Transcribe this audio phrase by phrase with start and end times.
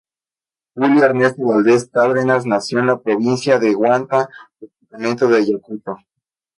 [0.73, 5.97] Julio Ernesto Valdez Cárdenas nació en la provincia de Huanta, departamento de Ayacucho.